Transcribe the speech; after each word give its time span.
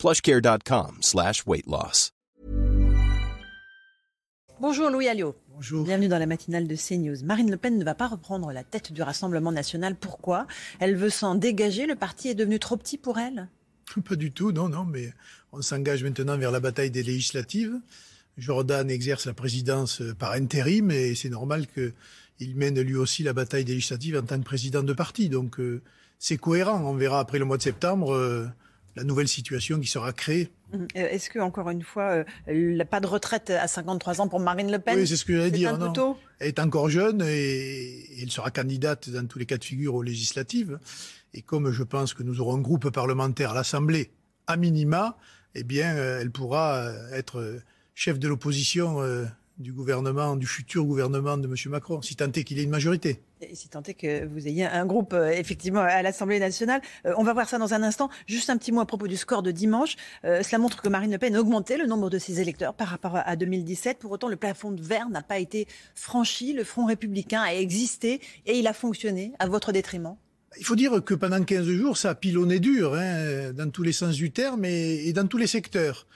plushcare.com 0.00 0.98
slash 1.02 1.46
weight 1.46 1.66
loss. 1.66 2.10
Bonjour 4.60 4.90
Louis 4.90 5.08
Alliot. 5.08 5.36
Bonjour. 5.54 5.84
Bienvenue 5.84 6.08
dans 6.08 6.18
la 6.18 6.26
matinale 6.26 6.66
de 6.66 6.74
CNews. 6.74 7.22
Marine 7.24 7.50
Le 7.50 7.58
Pen 7.58 7.78
ne 7.78 7.84
va 7.84 7.94
pas 7.94 8.08
reprendre 8.08 8.50
la 8.50 8.64
tête 8.64 8.92
du 8.92 9.02
Rassemblement 9.02 9.52
national. 9.52 9.94
Pourquoi? 9.94 10.46
Elle 10.80 10.96
veut 10.96 11.10
s'en 11.10 11.34
dégager. 11.34 11.86
Le 11.86 11.96
parti 11.96 12.28
est 12.28 12.34
devenu 12.34 12.58
trop 12.58 12.78
petit 12.78 12.96
pour 12.96 13.18
elle? 13.18 13.48
Pas 14.08 14.16
du 14.16 14.32
tout, 14.32 14.52
non, 14.52 14.68
non, 14.68 14.84
mais 14.84 15.12
on 15.52 15.60
s'engage 15.60 16.02
maintenant 16.02 16.38
vers 16.38 16.50
la 16.50 16.60
bataille 16.60 16.90
des 16.90 17.02
législatives. 17.02 17.74
Jordan 18.38 18.90
exerce 18.90 19.26
la 19.26 19.34
présidence 19.34 20.02
par 20.18 20.32
intérim 20.32 20.90
et 20.90 21.14
c'est 21.14 21.28
normal 21.28 21.66
qu'il 21.66 22.56
mène 22.56 22.80
lui 22.80 22.96
aussi 22.96 23.22
la 23.22 23.34
bataille 23.34 23.64
des 23.64 23.74
législatives 23.74 24.16
en 24.16 24.22
tant 24.22 24.38
que 24.38 24.44
président 24.44 24.82
de 24.82 24.92
parti. 24.94 25.28
Donc 25.28 25.60
euh, 25.60 25.82
c'est 26.18 26.38
cohérent. 26.38 26.80
On 26.84 26.94
verra 26.94 27.20
après 27.20 27.38
le 27.38 27.44
mois 27.44 27.58
de 27.58 27.62
septembre 27.62 28.14
euh, 28.14 28.46
la 28.96 29.04
nouvelle 29.04 29.28
situation 29.28 29.78
qui 29.78 29.88
sera 29.88 30.12
créée. 30.12 30.50
Euh, 30.74 30.86
Est-ce 30.94 31.30
que, 31.30 31.38
encore 31.38 31.70
une 31.70 31.82
fois, 31.82 32.24
euh, 32.48 32.84
pas 32.84 33.00
de 33.00 33.06
retraite 33.06 33.50
à 33.50 33.66
53 33.66 34.20
ans 34.20 34.28
pour 34.28 34.40
Marine 34.40 34.70
Le 34.70 34.78
Pen 34.78 34.96
Oui, 34.96 35.06
c'est 35.06 35.16
ce 35.16 35.24
que 35.24 35.36
j'allais 35.36 35.50
dire. 35.50 35.76
non. 35.78 35.92
tôt 35.92 36.16
Elle 36.38 36.48
est 36.48 36.58
encore 36.58 36.88
jeune 36.90 37.22
et 37.26 38.22
elle 38.22 38.30
sera 38.30 38.50
candidate 38.50 39.10
dans 39.10 39.26
tous 39.26 39.38
les 39.38 39.46
cas 39.46 39.58
de 39.58 39.64
figure 39.64 39.94
aux 39.94 40.02
législatives. 40.02 40.78
Et 41.34 41.42
comme 41.42 41.70
je 41.70 41.82
pense 41.82 42.14
que 42.14 42.22
nous 42.22 42.40
aurons 42.40 42.56
un 42.56 42.60
groupe 42.60 42.90
parlementaire 42.90 43.52
à 43.52 43.54
l'Assemblée, 43.54 44.10
à 44.46 44.56
minima, 44.56 45.16
eh 45.54 45.64
bien, 45.64 45.94
euh, 45.96 46.20
elle 46.20 46.30
pourra 46.30 46.76
euh, 46.76 47.12
être 47.12 47.60
chef 47.94 48.18
de 48.18 48.28
l'opposition 48.28 49.02
euh, 49.02 49.24
du 49.60 49.72
gouvernement, 49.72 50.36
du 50.36 50.46
futur 50.46 50.84
gouvernement 50.84 51.36
de 51.36 51.46
M. 51.46 51.54
Macron, 51.66 52.00
si 52.02 52.16
tant 52.16 52.32
est 52.32 52.44
qu'il 52.44 52.58
ait 52.58 52.62
une 52.62 52.70
majorité. 52.70 53.20
Et 53.42 53.54
si 53.54 53.68
tant 53.68 53.82
est 53.82 53.94
que 53.94 54.26
vous 54.26 54.48
ayez 54.48 54.64
un 54.64 54.86
groupe, 54.86 55.12
euh, 55.12 55.30
effectivement, 55.30 55.80
à 55.80 56.02
l'Assemblée 56.02 56.38
nationale. 56.38 56.80
Euh, 57.06 57.12
on 57.16 57.22
va 57.22 57.32
voir 57.32 57.48
ça 57.48 57.58
dans 57.58 57.74
un 57.74 57.82
instant. 57.82 58.10
Juste 58.26 58.50
un 58.50 58.56
petit 58.56 58.72
mot 58.72 58.80
à 58.80 58.86
propos 58.86 59.06
du 59.06 59.16
score 59.16 59.42
de 59.42 59.50
dimanche. 59.50 59.96
Euh, 60.24 60.42
cela 60.42 60.58
montre 60.58 60.82
que 60.82 60.88
Marine 60.88 61.12
Le 61.12 61.18
Pen 61.18 61.36
a 61.36 61.40
augmenté 61.40 61.76
le 61.76 61.86
nombre 61.86 62.10
de 62.10 62.18
ses 62.18 62.40
électeurs 62.40 62.74
par 62.74 62.88
rapport 62.88 63.16
à 63.16 63.36
2017. 63.36 63.98
Pour 63.98 64.12
autant, 64.12 64.28
le 64.28 64.36
plafond 64.36 64.72
de 64.72 64.82
verre 64.82 65.08
n'a 65.10 65.22
pas 65.22 65.38
été 65.38 65.68
franchi. 65.94 66.52
Le 66.52 66.64
Front 66.64 66.86
républicain 66.86 67.42
a 67.42 67.54
existé 67.54 68.20
et 68.46 68.58
il 68.58 68.66
a 68.66 68.72
fonctionné 68.72 69.32
à 69.38 69.46
votre 69.46 69.72
détriment. 69.72 70.16
Il 70.58 70.64
faut 70.64 70.76
dire 70.76 71.04
que 71.04 71.14
pendant 71.14 71.42
15 71.42 71.66
jours, 71.66 71.96
ça 71.96 72.10
a 72.10 72.14
pilonné 72.14 72.58
dur, 72.58 72.94
hein, 72.94 73.52
dans 73.52 73.70
tous 73.70 73.84
les 73.84 73.92
sens 73.92 74.16
du 74.16 74.32
terme 74.32 74.64
et, 74.64 75.06
et 75.06 75.12
dans 75.12 75.26
tous 75.26 75.38
les 75.38 75.46
secteurs. 75.46 76.06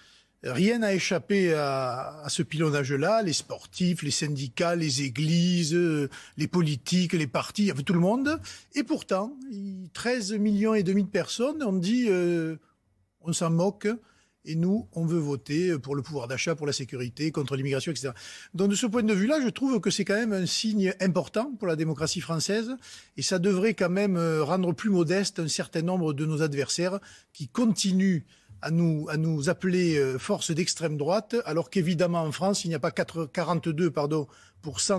Rien 0.45 0.81
n'a 0.81 0.93
échappé 0.93 1.55
à, 1.55 2.25
ce 2.29 2.43
pilonnage-là, 2.43 3.23
les 3.23 3.33
sportifs, 3.33 4.03
les 4.03 4.11
syndicats, 4.11 4.77
les 4.77 5.03
églises, 5.03 5.75
euh, 5.75 6.09
les 6.37 6.49
politiques, 6.49 7.15
les 7.15 7.27
partis, 7.27 7.73
tout 7.87 7.95
le 7.95 8.01
monde. 8.01 8.39
Et 8.75 8.83
pourtant, 8.83 9.37
il- 9.51 9.89
13 9.95 10.33
millions 10.35 10.75
et 10.75 10.83
demi 10.83 11.03
de 11.05 11.09
personnes 11.09 11.63
ont 11.63 11.73
dit 11.73 12.07
euh, 12.09 12.57
on 13.21 13.33
s'en 13.33 13.51
moque 13.51 13.89
et 14.45 14.57
nous, 14.57 14.87
on 14.93 15.07
veut 15.07 15.19
voter 15.19 15.79
pour 15.79 15.97
le 15.97 16.03
pouvoir 16.03 16.29
d'achat, 16.29 16.55
pour 16.55 16.67
la 16.67 16.75
sécurité, 16.75 17.31
contre 17.31 17.57
l'immigration, 17.57 17.91
etc. 17.93 18.11
Donc 18.53 18.69
de 18.71 18.75
ce 18.75 18.85
point 18.87 19.03
de 19.03 19.15
vue-là, 19.15 19.41
je 19.43 19.49
trouve 19.49 19.81
que 19.81 19.91
c'est 19.91 20.05
quand 20.05 20.17
même 20.17 20.35
un 20.35 20.45
signe 20.45 20.93
important 21.01 21.53
pour 21.59 21.67
la 21.67 21.77
démocratie 21.77 22.21
française 22.21 22.77
et 23.17 23.23
ça 23.23 23.39
devrait 23.39 23.73
quand 23.73 23.89
même 23.89 24.19
euh, 24.19 24.45
rendre 24.45 24.75
plus 24.75 24.91
modeste 24.91 25.39
un 25.39 25.49
certain 25.49 25.81
nombre 25.81 26.13
de 26.13 26.27
nos 26.27 26.43
adversaires 26.43 27.01
qui 27.33 27.49
continuent 27.49 28.25
à 28.65 28.71
nous, 28.71 29.07
à 29.11 29.19
nous 29.19 29.51
appeler 29.51 29.99
euh, 29.99 30.19
force 30.19 30.51
d'extrême 30.51 30.97
droite, 30.97 31.37
alors 31.45 31.69
qu'évidemment 31.69 32.23
en 32.23 32.33
France, 32.33 32.65
il 32.65 32.69
n'y 32.69 32.75
a 32.75 32.79
pas 32.79 32.91
4 32.91 33.27
42 33.27 33.91
pardon, 33.91 34.27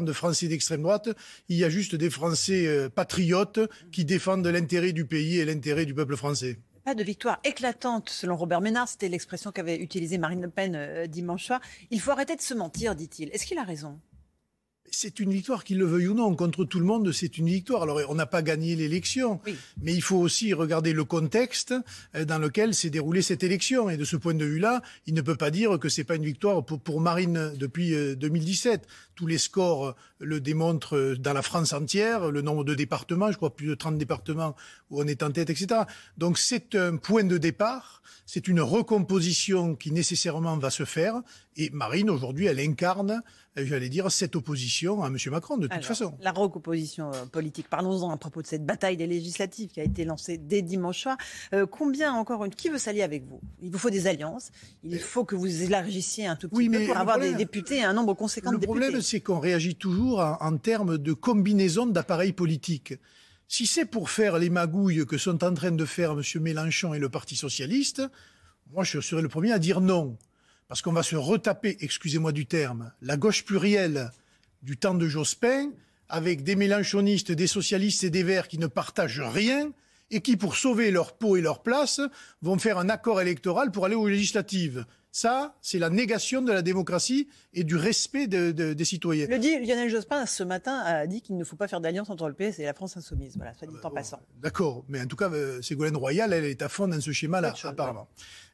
de 0.02 0.14
Français 0.14 0.48
d'extrême 0.48 0.84
droite, 0.84 1.10
il 1.50 1.58
y 1.58 1.64
a 1.64 1.70
juste 1.70 1.96
des 1.96 2.12
Français 2.12 2.68
euh, 2.68 2.90
patriotes 2.90 3.60
qui 3.92 4.06
défendent 4.06 4.46
l'intérêt 4.46 4.94
du 4.94 5.06
pays 5.06 5.40
et 5.40 5.46
l'intérêt 5.46 5.86
du 5.86 5.96
peuple 5.96 6.16
français. 6.16 6.60
Pas 6.84 6.94
de 6.94 7.04
victoire 7.04 7.40
éclatante, 7.44 8.10
selon 8.12 8.36
Robert 8.36 8.62
Ménard. 8.62 8.88
C'était 8.88 9.10
l'expression 9.10 9.52
qu'avait 9.52 9.78
utilisée 9.78 10.20
Marine 10.20 10.44
Le 10.44 10.50
Pen 10.50 10.76
euh, 10.76 11.08
dimanche 11.08 11.46
soir. 11.46 11.60
Il 11.90 12.00
faut 12.00 12.12
arrêter 12.12 12.36
de 12.36 12.42
se 12.42 12.54
mentir, 12.54 12.96
dit-il. 12.96 13.30
Est-ce 13.30 13.48
qu'il 13.48 13.58
a 13.58 13.64
raison? 13.64 14.00
C'est 14.92 15.20
une 15.20 15.32
victoire, 15.32 15.64
qu'il 15.64 15.78
le 15.78 15.86
veuille 15.86 16.08
ou 16.08 16.14
non. 16.14 16.34
Contre 16.36 16.64
tout 16.64 16.80
le 16.80 16.86
monde, 16.86 17.12
c'est 17.12 17.38
une 17.38 17.48
victoire. 17.48 17.84
Alors, 17.84 18.00
on 18.08 18.16
n'a 18.16 18.26
pas 18.26 18.42
gagné 18.42 18.76
l'élection, 18.76 19.42
Oui. 19.46 19.56
mais 19.82 19.94
il 19.94 20.02
faut 20.02 20.16
aussi 20.18 20.54
regarder 20.54 20.94
le 20.94 21.04
contexte 21.04 21.74
euh, 22.16 22.24
dans 22.24 22.38
lequel 22.38 22.74
s'est 22.74 22.90
déroulée 22.90 23.22
cette 23.22 23.44
élection. 23.44 23.90
Et 23.90 23.98
de 23.98 24.06
ce 24.06 24.16
point 24.16 24.34
de 24.34 24.46
vue-là, 24.46 24.82
il 25.06 25.14
ne 25.14 25.22
peut 25.22 25.36
pas 25.36 25.52
dire 25.52 25.78
que 25.80 25.90
c'est 25.90 26.06
pas 26.06 26.16
une 26.16 26.24
victoire 26.24 26.64
pour, 26.64 27.02
Marine 27.02 27.52
depuis 27.58 27.94
euh, 27.94 28.16
2017. 28.16 28.88
Tous 29.16 29.28
les 29.28 29.38
scores 29.38 29.86
euh, 29.88 29.96
le 30.20 30.40
démontrent 30.42 30.98
euh, 30.98 31.16
dans 31.18 31.34
la 31.34 31.42
France 31.42 31.74
entière, 31.74 32.32
le 32.32 32.42
nombre 32.42 32.64
de 32.64 32.76
départements, 32.76 33.32
je 33.32 33.38
crois 33.38 33.56
plus 33.56 33.68
de 33.68 33.76
30 33.76 33.98
départements 33.98 34.56
où 34.90 35.02
on 35.02 35.08
est 35.08 35.24
en 35.24 35.32
tête, 35.32 35.50
etc. 35.50 35.82
Donc, 36.18 36.38
c'est 36.38 36.76
un 36.76 36.98
point 36.98 37.24
de 37.24 37.38
départ. 37.38 38.02
C'est 38.28 38.48
une 38.48 38.60
recomposition 38.62 39.76
qui 39.76 39.92
nécessairement 39.92 40.58
va 40.58 40.70
se 40.70 40.86
faire. 40.86 41.22
Et 41.58 41.70
Marine, 41.70 42.10
aujourd'hui, 42.10 42.48
elle 42.48 42.60
incarne, 42.60 43.22
euh, 43.58 43.66
j'allais 43.66 43.88
dire, 43.88 44.12
cette 44.12 44.36
opposition 44.36 45.04
à 45.04 45.08
M. 45.08 45.18
Macron, 45.32 45.58
de 45.58 45.64
toute 45.64 45.72
Alors, 45.74 45.86
façon. 45.86 46.14
La 46.22 46.32
recomposition 46.32 47.12
politique. 47.32 47.70
Parlons-en 47.70 48.10
à 48.12 48.18
propos 48.18 48.42
de 48.42 48.48
cette 48.48 48.66
bataille 48.66 48.98
des 48.98 49.08
législatives 49.08 49.70
qui 49.70 49.80
a 49.80 49.84
été 49.84 50.04
lancée 50.06 50.38
dès 50.38 50.62
dimanche 50.62 51.02
soir. 51.02 51.18
Euh, 51.54 51.66
combien, 51.66 52.14
encore 52.14 52.44
une, 52.46 52.54
qui 52.54 52.70
veut 52.70 52.78
s'allier 52.78 53.04
avec 53.04 53.26
vous? 53.26 53.40
Il 53.62 53.72
vous 53.72 53.78
faut 53.78 53.90
des 53.90 54.08
alliances. 54.08 54.50
Il 54.84 55.00
faut 55.00 55.24
que 55.24 55.36
vous 55.36 55.62
élargissiez 55.64 56.26
un 56.28 56.36
tout 56.36 56.50
petit 56.50 56.58
Oui, 56.58 56.70
peu 56.70 56.80
mais 56.80 56.86
pour 56.86 56.96
le 56.96 57.02
avoir 57.02 57.20
des 57.20 57.34
députés, 57.36 57.84
un 57.84 57.94
nombre 57.94 58.14
conséquent 58.16 58.52
Le 58.52 58.58
de 58.58 58.62
députés. 58.62 58.80
problème, 58.80 59.02
c'est 59.06 59.22
qu'on 59.22 59.40
réagit 59.40 59.76
toujours 59.76 60.20
en, 60.20 60.58
termes 60.58 60.98
de 60.98 61.14
combinaison 61.14 61.86
d'appareils 61.86 62.34
politiques. 62.34 62.96
Si 63.48 63.68
c'est 63.68 63.86
pour 63.86 64.10
faire 64.10 64.38
les 64.40 64.50
magouilles 64.50 65.06
que 65.06 65.18
sont 65.18 65.44
en 65.44 65.54
train 65.54 65.72
de 65.72 65.86
faire 65.86 66.12
M. 66.12 66.22
Mélenchon 66.42 66.94
et 66.94 67.00
le 67.00 67.10
Parti 67.10 67.36
socialiste, 67.36 68.02
moi 68.72 68.84
je 68.84 69.00
serais 69.00 69.22
le 69.22 69.30
premier 69.30 69.52
à 69.52 69.60
dire 69.60 69.82
non. 69.82 70.18
Parce 70.68 70.82
qu'on 70.82 70.94
va 70.94 71.04
se 71.04 71.16
retaper, 71.16 71.78
excusez-moi 71.80 72.32
du 72.32 72.48
terme, 72.48 72.92
la 73.02 73.18
gauche 73.18 73.46
plurielle 73.46 74.12
du 74.64 74.78
temps 74.78 74.96
de 74.96 75.08
Jospin, 75.08 75.72
avec 76.10 76.44
des 76.44 76.56
mélenchonistes, 76.56 77.32
des 77.32 77.48
socialistes 77.48 78.04
et 78.04 78.10
des 78.10 78.24
verts 78.24 78.48
qui 78.48 78.58
ne 78.58 78.68
partagent 78.68 79.22
rien 79.22 79.72
et 80.12 80.22
qui, 80.22 80.38
pour 80.38 80.56
sauver 80.56 80.92
leur 80.92 81.18
peau 81.18 81.36
et 81.36 81.42
leur 81.42 81.62
place, 81.62 82.02
vont 82.42 82.58
faire 82.58 82.78
un 82.78 82.90
accord 82.90 83.22
électoral 83.22 83.72
pour 83.72 83.86
aller 83.86 83.96
aux 83.96 84.08
législatives. 84.08 84.86
Ça, 85.18 85.56
c'est 85.62 85.80
la 85.80 85.90
négation 85.90 86.42
de 86.42 86.52
la 86.52 86.62
démocratie 86.62 87.30
et 87.54 87.64
du 87.64 87.78
respect 87.78 88.28
de- 88.28 88.52
de- 88.52 88.74
des 88.74 88.84
citoyens. 88.84 89.28
Le 89.30 89.40
dit 89.40 89.58
Lionel 89.66 89.90
Jospin 89.90 90.26
ce 90.26 90.44
matin 90.44 90.80
a 90.80 91.08
dit 91.08 91.22
qu'il 91.22 91.38
ne 91.38 91.46
faut 91.46 91.56
pas 91.56 91.70
faire 91.70 91.80
d'alliance 91.80 92.10
entre 92.10 92.28
le 92.28 92.34
PS 92.34 92.60
et 92.60 92.66
la 92.66 92.74
France 92.74 92.98
insoumise. 92.98 93.38
Voilà, 93.38 93.54
soit 93.54 93.66
dit 93.66 93.76
en 93.82 93.92
passant. 93.92 94.20
D'accord, 94.42 94.84
mais 94.90 95.00
en 95.00 95.06
tout 95.06 95.16
cas, 95.16 95.30
euh, 95.32 95.62
Ségolène 95.62 95.96
Royal, 95.96 96.34
elle 96.34 96.44
est 96.44 96.62
à 96.62 96.68
fond 96.68 96.90
dans 96.90 97.00
ce 97.00 97.14
schéma-là, 97.14 97.54
apparemment. 97.64 98.10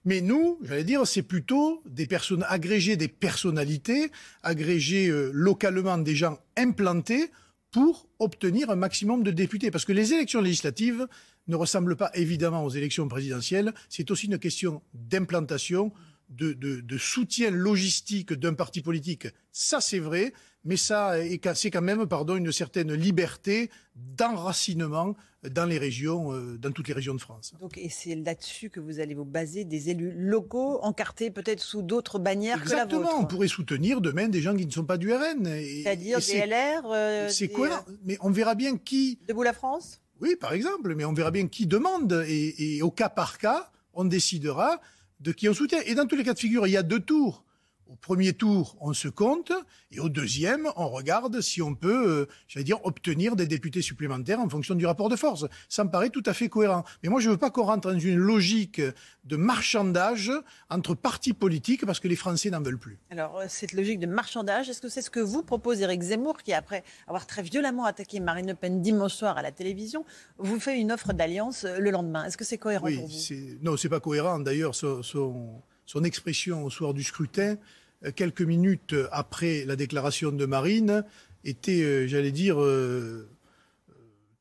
Mais 0.06 0.22
nous, 0.22 0.60
j'allais 0.62 0.84
dire, 0.84 1.08
c'est 1.08 1.24
plutôt 1.24 1.82
des 1.88 2.06
personnes 2.06 2.46
agrégées, 2.48 2.96
des 2.96 3.08
personnalités, 3.08 4.12
agrégées 4.44 5.08
euh, 5.08 5.32
localement 5.34 5.98
des 5.98 6.16
gens 6.16 6.38
implantés 6.58 7.32
pour 7.72 8.08
obtenir 8.20 8.70
un 8.70 8.76
maximum 8.76 9.24
de 9.24 9.32
députés. 9.32 9.72
Parce 9.72 9.86
que 9.86 9.94
les 9.94 10.14
élections 10.14 10.42
législatives 10.42 11.08
ne 11.48 11.56
ressemblent 11.56 11.96
pas 11.96 12.12
évidemment 12.14 12.64
aux 12.64 12.70
élections 12.70 13.08
présidentielles. 13.08 13.74
C'est 13.90 14.12
aussi 14.12 14.28
une 14.28 14.38
question 14.38 14.84
d'implantation, 14.94 15.92
de, 16.32 16.54
de- 16.54 16.82
de 16.82 16.98
soutien 16.98 17.52
logistique 17.52 18.34
d'un 18.34 18.54
parti 18.56 18.82
politique. 18.82 19.28
Ça, 19.52 19.80
c'est 19.82 20.00
vrai, 20.00 20.34
mais 20.64 20.78
ça, 20.78 21.16
c'est 21.56 21.70
quand 21.72 21.82
même, 21.82 22.06
pardon, 22.08 22.36
une 22.36 22.52
certaine 22.52 22.94
liberté 22.94 23.70
d'enracinement 23.96 25.16
dans 25.50 25.66
les 25.66 25.78
régions, 25.80 26.34
euh, 26.34 26.58
dans 26.58 26.72
toutes 26.72 26.88
les 26.88 26.94
régions 26.94 27.16
de 27.16 27.20
France. 27.20 27.54
Donc, 27.60 27.78
et 27.78 27.90
c'est 27.90 28.14
là-dessus 28.16 28.70
que 28.70 28.80
vous 28.80 29.00
allez 29.00 29.16
vous 29.16 29.26
baser 29.26 29.66
des 29.66 29.90
élus 29.90 30.14
locaux, 30.16 30.80
encartés 30.84 31.32
peut-être 31.32 31.62
sous 31.62 31.82
d'autres 31.82 32.20
bannières 32.20 32.64
que 32.64 32.70
la 32.70 32.84
Exactement, 32.84 33.10
on 33.14 33.16
vôtre. 33.22 33.28
pourrait 33.30 33.48
soutenir 33.48 34.02
demain 34.02 34.28
des 34.28 34.40
gens 34.42 34.56
qui 34.56 34.66
ne 34.68 34.72
sont 34.72 34.86
pas 34.86 34.98
du 34.98 35.12
RN. 35.12 35.46
C'est-à-dire 35.46 36.20
des 36.20 36.46
LR 36.46 36.84
euh, 36.86 37.28
C'est 37.30 37.48
des, 37.48 37.54
cohérent, 37.54 37.84
mais 38.04 38.18
on 38.22 38.30
verra 38.30 38.54
bien 38.54 38.78
qui, 38.78 39.18
euh, 39.24 39.26
Debout 39.30 39.44
la 39.44 39.54
France? 39.54 40.00
Oui, 40.22 40.36
par 40.40 40.54
exemple, 40.54 40.94
mais 40.96 41.04
on 41.06 41.14
verra 41.14 41.32
bien 41.32 41.48
qui 41.48 41.66
demande, 41.66 42.24
et, 42.28 42.76
et 42.78 42.82
au 42.84 42.92
cas 42.92 43.10
par 43.10 43.40
cas, 43.40 43.72
on 43.96 44.06
décidera 44.06 44.80
de 45.22 45.32
qui 45.32 45.48
on 45.50 45.54
soutient. 45.54 45.80
Et 45.86 45.96
dans 45.96 46.06
tous 46.06 46.16
les 46.16 46.24
cas 46.24 46.34
de 46.34 46.40
figure, 46.40 46.68
il 46.68 46.72
y 46.72 46.78
a 46.78 46.84
deux 46.84 47.00
tours. 47.00 47.46
Au 47.92 47.96
premier 47.96 48.32
tour, 48.32 48.78
on 48.80 48.94
se 48.94 49.10
compte, 49.10 49.52
et 49.92 50.00
au 50.00 50.08
deuxième, 50.08 50.70
on 50.78 50.88
regarde 50.88 51.42
si 51.42 51.62
on 51.62 51.76
peut, 51.76 52.22
euh, 52.22 52.26
j'allais 52.48 52.64
dire, 52.64 52.80
obtenir 52.86 53.36
des 53.36 53.48
députés 53.48 53.82
supplémentaires 53.82 54.40
en 54.40 54.48
fonction 54.48 54.76
du 54.76 54.86
rapport 54.86 55.10
de 55.10 55.18
force. 55.18 55.46
Ça 55.68 55.84
me 55.84 55.92
paraît 55.92 56.10
tout 56.10 56.24
à 56.26 56.34
fait 56.34 56.48
cohérent. 56.48 56.86
Mais 57.04 57.10
moi, 57.10 57.20
je 57.20 57.28
ne 57.28 57.34
veux 57.34 57.38
pas 57.38 57.50
qu'on 57.50 57.64
rentre 57.64 57.92
dans 57.92 58.00
une 58.00 58.16
logique 58.16 58.80
de 59.26 59.36
marchandage 59.36 60.32
entre 60.70 60.96
partis 60.96 61.34
politiques 61.34 61.86
parce 61.86 62.00
que 62.00 62.08
les 62.08 62.16
Français 62.16 62.50
n'en 62.50 62.62
veulent 62.62 62.80
plus. 62.80 62.98
Alors, 63.10 63.40
euh, 63.40 63.46
cette 63.50 63.74
logique 63.74 64.00
de 64.00 64.08
marchandage, 64.08 64.70
est-ce 64.70 64.80
que 64.80 64.88
c'est 64.88 65.02
ce 65.02 65.10
que 65.10 65.20
vous 65.20 65.44
propose 65.44 65.82
Éric 65.82 66.02
Zemmour, 66.02 66.38
qui, 66.44 66.54
après 66.54 66.86
avoir 67.08 67.28
très 67.28 67.42
violemment 67.42 67.84
attaqué 67.84 68.22
Marine 68.22 68.48
Le 68.48 68.56
Pen 68.56 68.82
dimanche 68.82 69.16
soir 69.16 69.38
à 69.38 69.42
la 69.42 69.52
télévision, 69.52 70.06
vous 70.38 70.62
fait 70.62 70.80
une 70.80 70.94
offre 70.94 71.12
d'alliance 71.12 71.66
euh, 71.66 71.78
le 71.78 71.92
lendemain? 71.92 72.24
Est-ce 72.24 72.38
que 72.38 72.46
c'est 72.46 72.58
cohérent 72.58 72.88
pour 72.90 73.08
vous? 73.08 73.20
Non, 73.62 73.76
c'est 73.76 73.90
pas 73.90 74.00
cohérent. 74.00 74.40
D'ailleurs, 74.40 74.76
son, 74.76 75.02
son 75.04 76.04
expression 76.06 76.64
au 76.64 76.70
soir 76.70 76.94
du 76.94 77.04
scrutin, 77.04 77.58
quelques 78.16 78.42
minutes 78.42 78.96
après 79.12 79.64
la 79.66 79.76
déclaration 79.76 80.32
de 80.32 80.46
Marine, 80.46 81.04
était, 81.44 81.82
euh, 81.82 82.08
j'allais 82.08 82.32
dire, 82.32 82.62
euh, 82.62 83.28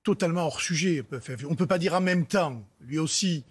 totalement 0.02 0.46
hors 0.46 0.60
sujet. 0.60 1.04
On 1.46 1.50
ne 1.50 1.56
peut 1.56 1.66
pas 1.66 1.78
dire 1.78 1.94
en 1.94 2.00
même 2.00 2.26
temps, 2.26 2.66
lui 2.80 2.98
aussi, 2.98 3.44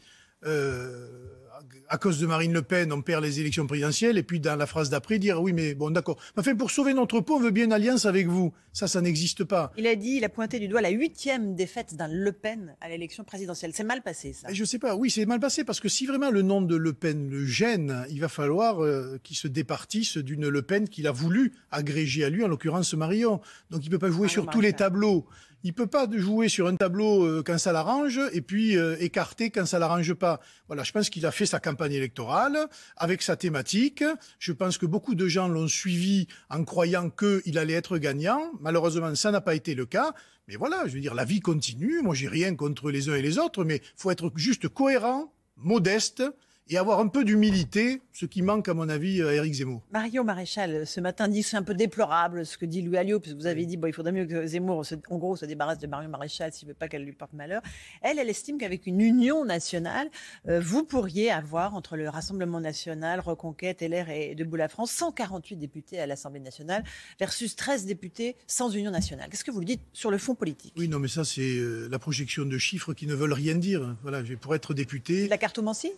à 1.87 1.97
cause 1.97 2.19
de 2.19 2.27
Marine 2.27 2.53
Le 2.53 2.61
Pen, 2.61 2.91
on 2.91 3.01
perd 3.01 3.23
les 3.23 3.39
élections 3.39 3.67
présidentielles, 3.67 4.17
et 4.17 4.23
puis 4.23 4.39
dans 4.39 4.55
la 4.55 4.65
phrase 4.65 4.89
d'après, 4.89 5.19
dire 5.19 5.41
oui, 5.41 5.53
mais 5.53 5.73
bon, 5.75 5.89
d'accord. 5.91 6.17
Enfin, 6.37 6.55
pour 6.55 6.71
sauver 6.71 6.93
notre 6.93 7.19
peau, 7.21 7.37
on 7.37 7.39
veut 7.39 7.51
bien 7.51 7.65
une 7.65 7.73
alliance 7.73 8.05
avec 8.05 8.27
vous. 8.27 8.53
Ça, 8.73 8.87
ça 8.87 9.01
n'existe 9.01 9.43
pas. 9.43 9.71
Il 9.77 9.87
a 9.87 9.95
dit, 9.95 10.17
il 10.17 10.23
a 10.23 10.29
pointé 10.29 10.59
du 10.59 10.67
doigt 10.67 10.81
la 10.81 10.89
huitième 10.89 11.55
défaite 11.55 11.95
d'un 11.95 12.07
Le 12.07 12.31
Pen 12.31 12.75
à 12.81 12.89
l'élection 12.89 13.23
présidentielle. 13.23 13.71
C'est 13.73 13.83
mal 13.83 14.01
passé, 14.01 14.33
ça. 14.33 14.53
Je 14.53 14.63
sais 14.63 14.79
pas. 14.79 14.95
Oui, 14.95 15.09
c'est 15.09 15.25
mal 15.25 15.39
passé 15.39 15.63
parce 15.63 15.79
que 15.79 15.89
si 15.89 16.05
vraiment 16.05 16.29
le 16.29 16.41
nom 16.41 16.61
de 16.61 16.75
Le 16.75 16.93
Pen 16.93 17.29
le 17.29 17.45
gêne, 17.45 18.05
il 18.09 18.21
va 18.21 18.29
falloir 18.29 18.83
euh, 18.83 19.19
qu'il 19.23 19.35
se 19.35 19.47
départisse 19.47 20.17
d'une 20.17 20.47
Le 20.47 20.61
Pen 20.61 20.87
qu'il 20.87 21.07
a 21.07 21.11
voulu 21.11 21.53
agréger 21.71 22.23
à 22.23 22.29
lui, 22.29 22.43
en 22.43 22.47
l'occurrence 22.47 22.93
Marion. 22.93 23.41
Donc, 23.69 23.85
il 23.85 23.89
peut 23.89 23.99
pas 23.99 24.11
jouer 24.11 24.27
sur 24.27 24.47
tous 24.47 24.61
les 24.61 24.73
tableaux. 24.73 25.25
Il 25.63 25.73
peut 25.73 25.87
pas 25.87 26.07
jouer 26.09 26.47
sur 26.47 26.67
un 26.67 26.75
tableau 26.75 27.25
euh, 27.25 27.43
quand 27.45 27.57
ça 27.57 27.73
l'arrange 27.73 28.19
et 28.31 28.41
puis 28.41 28.77
euh, 28.77 28.95
écarter 28.99 29.49
quand 29.49 29.65
ça 29.65 29.77
l'arrange 29.77 30.13
pas. 30.13 30.39
Voilà, 30.67 30.83
je 30.83 30.93
pense 30.93 31.09
qu'il 31.09 31.25
a 31.25 31.31
fait 31.31 31.45
sa 31.45 31.59
campagne 31.59 31.91
électorale 31.91 32.57
avec 32.95 33.21
sa 33.21 33.35
thématique. 33.35 34.03
Je 34.39 34.53
pense 34.53 34.77
que 34.77 34.85
beaucoup 34.85 35.15
de 35.15 35.27
gens 35.27 35.49
l'ont 35.49 35.67
suivi 35.67 36.27
en 36.49 36.63
croyant 36.63 37.09
qu'il 37.09 37.57
allait 37.57 37.73
être 37.73 37.97
gagnant. 37.97 38.51
Malheureusement, 38.61 39.13
ça 39.15 39.31
n'a 39.31 39.41
pas 39.41 39.55
été 39.55 39.75
le 39.75 39.85
cas. 39.85 40.13
Mais 40.47 40.55
voilà, 40.55 40.87
je 40.87 40.93
veux 40.93 41.01
dire, 41.01 41.13
la 41.13 41.25
vie 41.25 41.41
continue. 41.41 42.01
Moi, 42.01 42.15
j'ai 42.15 42.29
rien 42.29 42.55
contre 42.55 42.89
les 42.89 43.09
uns 43.09 43.15
et 43.15 43.21
les 43.21 43.37
autres, 43.37 43.65
mais 43.65 43.81
faut 43.97 44.11
être 44.11 44.31
juste 44.35 44.69
cohérent, 44.69 45.33
modeste 45.57 46.23
et 46.69 46.77
avoir 46.77 46.99
un 46.99 47.07
peu 47.07 47.23
d'humilité, 47.25 48.01
ce 48.13 48.25
qui 48.25 48.43
manque 48.43 48.69
à 48.69 48.73
mon 48.75 48.89
avis 48.89 49.23
à 49.23 49.33
Éric 49.33 49.55
Zemmour. 49.55 49.81
Mario 49.91 50.23
Maréchal, 50.23 50.85
ce 50.85 50.99
matin 50.99 51.27
dit 51.27 51.41
c'est 51.41 51.57
un 51.57 51.63
peu 51.63 51.73
déplorable 51.73 52.45
ce 52.45 52.57
que 52.57 52.65
dit 52.65 52.83
Louis 52.83 52.97
Alliot, 52.97 53.19
puisque 53.19 53.37
vous 53.37 53.47
avez 53.47 53.65
dit 53.65 53.75
bon, 53.75 53.87
il 53.87 53.93
faudrait 53.93 54.11
mieux 54.11 54.25
que 54.25 54.45
Zemmour, 54.45 54.85
en 55.09 55.17
gros, 55.17 55.35
se 55.35 55.45
débarrasse 55.45 55.79
de 55.79 55.87
Mario 55.87 56.09
Maréchal 56.09 56.53
s'il 56.53 56.67
veut 56.67 56.75
pas 56.75 56.87
qu'elle 56.87 57.03
lui 57.03 57.13
porte 57.13 57.33
malheur. 57.33 57.61
Elle, 58.01 58.19
elle 58.19 58.29
estime 58.29 58.59
qu'avec 58.59 58.85
une 58.85 59.01
union 59.01 59.45
nationale, 59.45 60.09
euh, 60.47 60.59
vous 60.59 60.83
pourriez 60.83 61.31
avoir 61.31 61.73
entre 61.73 61.97
le 61.97 62.07
Rassemblement 62.07 62.59
national, 62.59 63.19
Reconquête, 63.19 63.81
LR 63.81 64.09
et 64.09 64.35
Debout 64.35 64.55
la 64.55 64.67
France 64.67 64.91
148 64.91 65.55
députés 65.55 65.99
à 65.99 66.05
l'Assemblée 66.05 66.39
nationale 66.39 66.83
versus 67.19 67.55
13 67.55 67.85
députés 67.85 68.35
sans 68.45 68.69
union 68.69 68.91
nationale. 68.91 69.29
Qu'est-ce 69.31 69.43
que 69.43 69.51
vous 69.51 69.59
le 69.59 69.65
dites 69.65 69.81
sur 69.93 70.11
le 70.11 70.19
fond 70.19 70.35
politique? 70.35 70.73
Oui, 70.77 70.87
non, 70.87 70.99
mais 70.99 71.07
ça 71.07 71.25
c'est 71.25 71.41
euh, 71.41 71.87
la 71.89 71.97
projection 71.97 72.45
de 72.45 72.57
chiffres 72.59 72.93
qui 72.93 73.07
ne 73.07 73.15
veulent 73.15 73.33
rien 73.33 73.55
dire. 73.55 73.95
Voilà, 74.03 74.21
pour 74.39 74.53
être 74.53 74.73
député. 74.73 75.27
La 75.27 75.37
cartomancie 75.37 75.93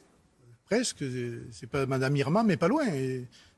presque. 0.72 1.04
C'est 1.52 1.68
pas 1.68 1.86
Madame 1.86 2.16
Irma, 2.16 2.44
mais 2.44 2.56
pas 2.56 2.70
loin. 2.70 2.86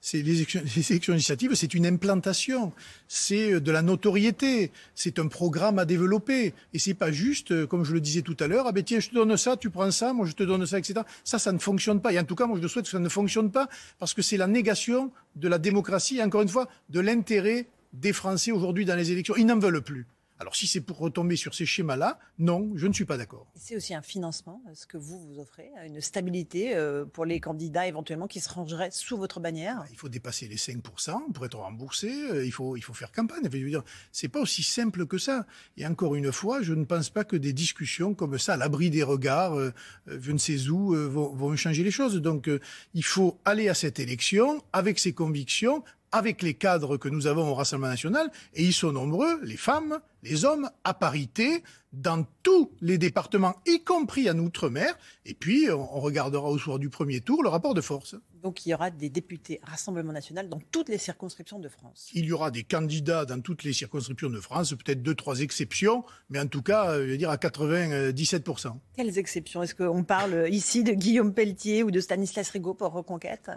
C'est 0.01 0.21
les 0.23 0.35
élections, 0.37 1.13
législatives, 1.13 1.53
c'est 1.53 1.73
une 1.75 1.85
implantation, 1.85 2.73
c'est 3.07 3.61
de 3.61 3.71
la 3.71 3.83
notoriété, 3.83 4.71
c'est 4.95 5.19
un 5.19 5.27
programme 5.27 5.77
à 5.77 5.85
développer. 5.85 6.53
Et 6.73 6.79
c'est 6.79 6.95
pas 6.95 7.11
juste, 7.11 7.67
comme 7.67 7.85
je 7.85 7.93
le 7.93 8.01
disais 8.01 8.23
tout 8.23 8.35
à 8.39 8.47
l'heure, 8.47 8.65
ah 8.67 8.71
ben 8.71 8.83
tiens, 8.83 8.99
je 8.99 9.09
te 9.09 9.13
donne 9.13 9.37
ça, 9.37 9.55
tu 9.57 9.69
prends 9.69 9.91
ça, 9.91 10.11
moi 10.11 10.25
je 10.25 10.33
te 10.33 10.43
donne 10.43 10.65
ça, 10.65 10.79
etc. 10.79 11.01
Ça, 11.23 11.37
ça 11.37 11.51
ne 11.51 11.59
fonctionne 11.59 12.01
pas. 12.01 12.11
Et 12.11 12.19
en 12.19 12.25
tout 12.25 12.35
cas, 12.35 12.47
moi 12.47 12.57
je 12.59 12.67
souhaite 12.67 12.85
que 12.85 12.91
ça 12.91 12.99
ne 12.99 13.09
fonctionne 13.09 13.51
pas 13.51 13.69
parce 13.99 14.15
que 14.15 14.23
c'est 14.23 14.37
la 14.37 14.47
négation 14.47 15.11
de 15.35 15.47
la 15.47 15.59
démocratie 15.59 16.17
et 16.17 16.23
encore 16.23 16.41
une 16.41 16.49
fois 16.49 16.67
de 16.89 16.99
l'intérêt 16.99 17.67
des 17.93 18.11
Français 18.11 18.51
aujourd'hui 18.51 18.85
dans 18.85 18.95
les 18.95 19.11
élections. 19.11 19.35
Ils 19.37 19.45
n'en 19.45 19.59
veulent 19.59 19.83
plus. 19.83 20.07
Alors 20.39 20.55
si 20.55 20.67
c'est 20.67 20.81
pour 20.81 20.97
retomber 20.97 21.35
sur 21.35 21.53
ces 21.53 21.65
schémas-là, 21.65 22.19
non, 22.39 22.71
je 22.75 22.87
ne 22.87 22.93
suis 22.93 23.05
pas 23.05 23.17
d'accord. 23.17 23.47
C'est 23.55 23.75
aussi 23.75 23.93
un 23.93 24.01
financement, 24.01 24.61
euh, 24.67 24.71
ce 24.73 24.87
que 24.87 24.97
vous 24.97 25.19
vous 25.19 25.39
offrez, 25.39 25.69
une 25.85 26.01
stabilité 26.01 26.75
euh, 26.75 27.05
pour 27.05 27.25
les 27.25 27.39
candidats 27.39 27.87
éventuellement 27.87 28.27
qui 28.27 28.39
se 28.39 28.49
rangeraient 28.49 28.91
sous 28.91 29.17
votre 29.17 29.39
bannière 29.39 29.85
Il 29.91 29.97
faut 29.97 30.09
dépasser 30.09 30.47
les 30.47 30.57
5% 30.57 31.31
pour 31.33 31.45
être 31.45 31.57
remboursé, 31.57 32.11
euh, 32.31 32.45
il 32.45 32.51
faut, 32.51 32.75
il 32.75 32.81
faut 32.81 32.93
faire 32.93 33.11
campagne. 33.11 33.43
Ce 33.43 33.57
n'est 33.57 33.77
c'est 34.11 34.27
pas 34.27 34.41
aussi 34.41 34.63
simple 34.63 35.05
que 35.05 35.17
ça. 35.17 35.45
Et 35.77 35.85
encore 35.85 36.15
une 36.15 36.31
fois, 36.31 36.61
je 36.61 36.73
ne 36.73 36.85
pense 36.85 37.09
pas 37.09 37.23
que 37.23 37.35
des 37.35 37.53
discussions 37.53 38.13
comme 38.13 38.37
ça, 38.39 38.53
à 38.53 38.57
l'abri 38.57 38.89
des 38.89 39.03
regards, 39.03 39.55
je 40.07 40.31
ne 40.31 40.37
sais 40.37 40.69
où, 40.69 40.93
vont, 40.93 41.33
vont, 41.33 41.55
changer 41.55 41.83
les 41.83 41.91
choses. 41.91 42.15
Donc 42.15 42.49
il 42.93 43.03
faut 43.03 43.39
aller 43.45 43.69
à 43.69 43.73
cette 43.73 43.99
élection 43.99 44.63
avec 44.71 44.99
ses 44.99 45.13
convictions, 45.13 45.83
avec 46.13 46.43
les 46.43 46.53
cadres 46.53 46.95
que 46.95 47.09
nous 47.09 47.27
avons 47.27 47.49
au 47.49 47.55
Rassemblement 47.55 47.89
national, 47.89 48.31
et 48.53 48.63
ils 48.63 48.71
sont 48.71 48.93
nombreux, 48.93 49.41
les 49.43 49.57
femmes, 49.57 49.99
les 50.21 50.45
hommes, 50.45 50.69
à 50.83 50.93
parité, 50.93 51.63
dans 51.91 52.25
tous 52.43 52.71
les 52.81 52.97
départements, 52.97 53.55
y 53.65 53.83
compris 53.83 54.29
en 54.29 54.37
Outre-mer, 54.37 54.95
et 55.25 55.33
puis 55.33 55.69
on 55.71 55.99
regardera 55.99 56.49
au 56.49 56.57
soir 56.57 56.79
du 56.79 56.89
premier 56.89 57.19
tour 57.19 57.43
le 57.43 57.49
rapport 57.49 57.73
de 57.73 57.81
force. 57.81 58.15
Donc 58.43 58.65
il 58.65 58.69
y 58.69 58.73
aura 58.73 58.91
des 58.91 59.09
députés 59.09 59.59
Rassemblement 59.63 60.11
national 60.11 60.49
dans 60.49 60.59
toutes 60.71 60.89
les 60.89 60.97
circonscriptions 60.97 61.59
de 61.59 61.69
France. 61.69 62.09
Il 62.13 62.25
y 62.25 62.31
aura 62.31 62.51
des 62.51 62.63
candidats 62.63 63.25
dans 63.25 63.41
toutes 63.41 63.63
les 63.63 63.73
circonscriptions 63.73 64.29
de 64.29 64.39
France, 64.39 64.71
peut-être 64.71 65.01
deux, 65.01 65.15
trois 65.15 65.39
exceptions, 65.39 66.03
mais 66.29 66.39
en 66.39 66.47
tout 66.47 66.61
cas, 66.61 66.99
je 66.99 67.11
veux 67.11 67.17
dire 67.17 67.31
à 67.31 67.37
97%. 67.37 68.73
Quelles 68.95 69.17
exceptions? 69.17 69.63
Est-ce 69.63 69.73
qu'on 69.73 70.03
parle 70.03 70.47
ici 70.51 70.83
de 70.83 70.91
Guillaume 70.91 71.33
Pelletier 71.33 71.81
ou 71.81 71.89
de 71.89 71.99
Stanislas 71.99 72.49
Rigaud 72.51 72.75
pour 72.75 72.91
Reconquête? 72.91 73.49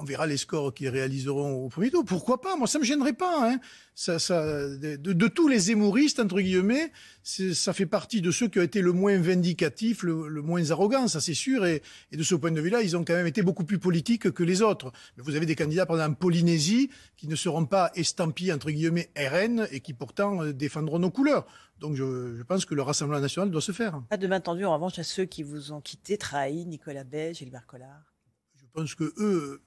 On 0.00 0.04
verra 0.04 0.26
les 0.26 0.38
scores 0.38 0.72
qu'ils 0.72 0.88
réaliseront 0.88 1.64
au 1.64 1.68
premier 1.68 1.90
tour. 1.90 2.04
Pourquoi 2.04 2.40
pas? 2.40 2.56
Moi, 2.56 2.66
ça 2.66 2.78
me 2.78 2.84
gênerait 2.84 3.12
pas. 3.12 3.50
Hein. 3.50 3.60
Ça, 3.94 4.18
ça, 4.18 4.42
de, 4.66 5.28
tous 5.28 5.46
les 5.46 5.70
hémoristes, 5.70 6.20
entre 6.20 6.40
guillemets, 6.40 6.90
ça 7.22 7.74
fait 7.74 7.84
partie 7.84 8.22
de 8.22 8.30
ceux 8.30 8.48
qui 8.48 8.58
ont 8.58 8.62
été 8.62 8.80
le 8.80 8.92
moins 8.92 9.18
vindicatifs, 9.18 10.02
le, 10.02 10.40
moins 10.40 10.70
arrogants, 10.70 11.06
ça 11.06 11.20
c'est 11.20 11.34
sûr. 11.34 11.66
Et, 11.66 11.82
de 12.10 12.22
ce 12.22 12.34
point 12.34 12.50
de 12.50 12.60
vue-là, 12.60 12.80
ils 12.80 12.96
ont 12.96 13.04
quand 13.04 13.12
même 13.12 13.26
été 13.26 13.42
beaucoup 13.42 13.64
plus 13.64 13.78
politiques 13.78 14.30
que 14.30 14.42
les 14.42 14.62
autres. 14.62 14.90
Mais 15.16 15.22
vous 15.22 15.36
avez 15.36 15.44
des 15.44 15.54
candidats, 15.54 15.84
par 15.84 15.96
exemple, 15.96 16.12
en 16.12 16.14
Polynésie, 16.14 16.88
qui 17.18 17.28
ne 17.28 17.36
seront 17.36 17.66
pas 17.66 17.90
estampillés, 17.94 18.54
entre 18.54 18.70
guillemets, 18.70 19.10
RN, 19.18 19.68
et 19.70 19.80
qui 19.80 19.92
pourtant 19.92 20.42
euh, 20.42 20.54
défendront 20.54 20.98
nos 20.98 21.10
couleurs. 21.10 21.46
Donc 21.78 21.94
je, 21.94 22.42
pense 22.44 22.64
que 22.64 22.74
le 22.74 22.82
Rassemblement 22.82 23.20
national 23.20 23.50
doit 23.50 23.60
se 23.60 23.72
faire. 23.72 24.02
Pas 24.08 24.16
de 24.16 24.26
main 24.26 24.40
tendue, 24.40 24.64
en 24.64 24.72
revanche, 24.72 24.98
à 24.98 25.02
ceux 25.02 25.26
qui 25.26 25.42
vous 25.42 25.72
ont 25.72 25.82
quitté, 25.82 26.16
trahi, 26.16 26.64
Nicolas 26.64 27.04
Bay, 27.04 27.34
Gilbert 27.34 27.66
Collard 27.66 28.14
Je 28.56 28.64
pense 28.72 28.94
que 28.94 29.12
eux, 29.18 29.60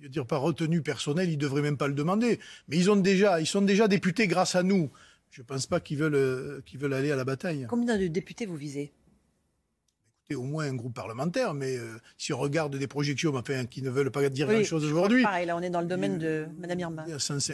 je 0.00 0.06
veux 0.06 0.10
dire, 0.10 0.26
par 0.26 0.40
retenue 0.40 0.80
personnelle, 0.80 1.28
ils 1.28 1.36
ne 1.36 1.40
devraient 1.40 1.60
même 1.60 1.76
pas 1.76 1.86
le 1.86 1.94
demander. 1.94 2.40
Mais 2.68 2.78
ils, 2.78 2.90
ont 2.90 2.96
déjà, 2.96 3.38
ils 3.40 3.46
sont 3.46 3.60
déjà 3.60 3.86
députés 3.86 4.26
grâce 4.26 4.56
à 4.56 4.62
nous. 4.62 4.90
Je 5.30 5.42
ne 5.42 5.46
pense 5.46 5.66
pas 5.66 5.78
qu'ils 5.78 5.98
veulent, 5.98 6.14
euh, 6.14 6.62
qu'ils 6.64 6.80
veulent 6.80 6.94
aller 6.94 7.12
à 7.12 7.16
la 7.16 7.24
bataille. 7.24 7.66
Combien 7.68 7.98
de 7.98 8.06
députés 8.06 8.46
vous 8.46 8.56
visez? 8.56 8.92
Écoutez, 10.24 10.36
au 10.36 10.44
moins 10.44 10.64
un 10.64 10.74
groupe 10.74 10.94
parlementaire, 10.94 11.52
mais 11.52 11.76
euh, 11.76 11.98
si 12.16 12.32
on 12.32 12.38
regarde 12.38 12.76
des 12.76 12.86
projections 12.86 13.36
enfin, 13.36 13.66
qui 13.66 13.82
ne 13.82 13.90
veulent 13.90 14.10
pas 14.10 14.26
dire 14.30 14.48
grand-chose 14.48 14.86
aujourd'hui... 14.86 15.22
Pareil, 15.22 15.46
là 15.46 15.56
on 15.56 15.60
est 15.60 15.70
dans 15.70 15.82
le 15.82 15.86
domaine 15.86 16.18
de 16.18 16.46
Mme 16.58 16.80
Irma. 16.80 17.04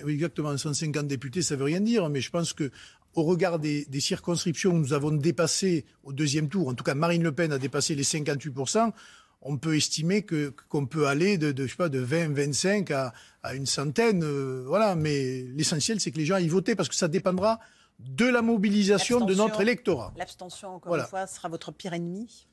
oui, 0.05 0.13
exactement, 0.13 0.57
150 0.57 1.09
députés, 1.09 1.43
ça 1.43 1.55
ne 1.55 1.59
veut 1.59 1.65
rien 1.65 1.81
dire, 1.81 2.09
mais 2.09 2.21
je 2.21 2.31
pense 2.31 2.53
que 2.53 2.71
au 3.15 3.25
regard 3.25 3.59
des, 3.59 3.87
des, 3.87 4.01
circonscriptions 4.01 4.73
où 4.73 4.79
nous 4.79 4.93
avons 4.93 5.11
dépassé 5.11 5.87
au 6.05 6.13
deuxième 6.13 6.49
tour, 6.49 6.69
en 6.69 6.75
tout 6.75 6.85
cas 6.85 6.95
Marine 6.95 7.23
Le 7.23 7.33
Pen 7.33 7.51
a 7.51 7.59
dépassé 7.59 7.95
les 7.95 8.05
58%, 8.05 8.93
on 9.49 9.59
peut 9.59 9.77
estimer 9.77 10.23
que 10.23 10.53
qu'on 10.69 10.87
peut 10.87 11.07
aller 11.07 11.39
de, 11.39 11.53
de, 11.53 11.67
je 11.67 11.71
sais 11.71 11.77
pas 11.77 11.89
de 11.89 11.99
20 12.01 12.35
25 12.35 12.91
à, 12.91 13.13
à 13.43 13.55
une 13.55 13.67
centaine 13.67 14.23
euh, 14.25 14.65
voilà 14.67 14.97
mais 14.97 15.43
l'essentiel 15.55 16.01
c'est 16.01 16.11
que 16.11 16.19
les 16.19 16.27
gens 16.27 16.37
y 16.37 16.49
votent 16.49 16.75
parce 16.75 16.89
que 16.89 16.95
ça 16.95 17.09
dépendra 17.09 17.61
de 17.99 18.27
la 18.27 18.43
mobilisation 18.43 19.25
de 19.25 19.35
notre 19.35 19.61
électorat. 19.61 20.13
L'abstention 20.17 20.75
encore 20.77 20.97
une 20.97 21.05
fois 21.05 21.27
sera 21.27 21.49
votre 21.49 21.73
pire 21.73 21.95
ennemi. 21.95 22.47